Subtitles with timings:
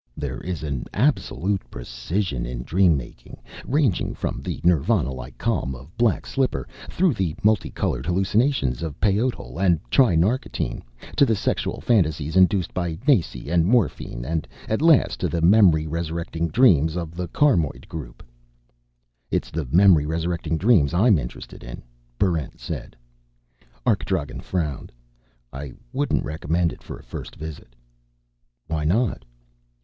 [0.17, 5.95] There is an absolute precision in dream making, ranging from the Nirvana like calm of
[5.95, 10.81] Black Slipper through the multicolored hallucinations of peyotl and tri narcotine,
[11.17, 15.85] to the sexual fantasies induced by nace and morphine, and at last to the memory
[15.85, 18.23] resurrecting dreams of the carmoid group."
[19.29, 21.83] "It's the memory resurrecting dreams I'm interested in,"
[22.17, 22.95] Barrent said.
[23.85, 24.91] Arkdragen frowned.
[25.53, 27.75] "I wouldn't recommend it for a first visit."
[28.65, 29.23] "Why not?"